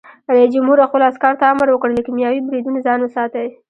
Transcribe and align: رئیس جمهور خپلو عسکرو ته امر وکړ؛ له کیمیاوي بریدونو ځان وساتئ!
رئیس 0.35 0.49
جمهور 0.55 0.77
خپلو 0.87 1.03
عسکرو 1.11 1.39
ته 1.39 1.45
امر 1.51 1.67
وکړ؛ 1.71 1.89
له 1.95 2.01
کیمیاوي 2.05 2.41
بریدونو 2.47 2.79
ځان 2.85 2.99
وساتئ! 3.01 3.47